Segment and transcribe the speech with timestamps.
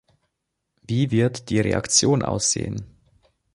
[0.81, 2.87] Wie wird die Reaktion aussehen?